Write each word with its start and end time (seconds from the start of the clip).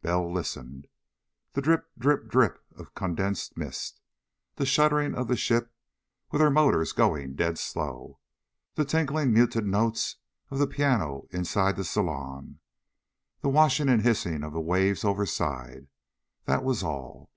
Bell 0.00 0.32
listened. 0.32 0.86
The 1.54 1.60
drip 1.60 1.88
drip 1.98 2.28
drip 2.30 2.62
of 2.76 2.94
condensed 2.94 3.56
mist. 3.56 4.00
The 4.54 4.64
shuddering 4.64 5.12
of 5.16 5.26
the 5.26 5.34
ship 5.36 5.74
with 6.30 6.40
her 6.40 6.50
motors 6.52 6.92
going 6.92 7.34
dead 7.34 7.58
slow. 7.58 8.20
The 8.76 8.84
tinkling, 8.84 9.32
muted 9.32 9.66
notes 9.66 10.18
of 10.52 10.60
the 10.60 10.68
piano 10.68 11.26
inside 11.32 11.74
the 11.74 11.82
saloon. 11.82 12.60
The 13.40 13.48
washing 13.48 13.88
and 13.88 14.02
hissing 14.02 14.44
of 14.44 14.52
the 14.52 14.60
waves 14.60 15.04
overside. 15.04 15.88
That 16.44 16.62
was 16.62 16.84
all. 16.84 17.32